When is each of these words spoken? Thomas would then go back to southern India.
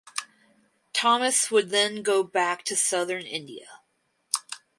Thomas 0.93 1.51
would 1.51 1.69
then 1.69 2.01
go 2.01 2.23
back 2.23 2.63
to 2.65 2.75
southern 2.75 3.21
India. 3.27 3.81